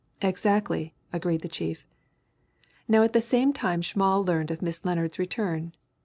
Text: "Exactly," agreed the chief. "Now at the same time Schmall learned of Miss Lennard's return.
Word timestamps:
"Exactly," 0.23 0.95
agreed 1.13 1.41
the 1.41 1.47
chief. 1.47 1.85
"Now 2.87 3.03
at 3.03 3.13
the 3.13 3.21
same 3.21 3.53
time 3.53 3.83
Schmall 3.83 4.25
learned 4.25 4.49
of 4.49 4.63
Miss 4.63 4.83
Lennard's 4.83 5.19
return. 5.19 5.75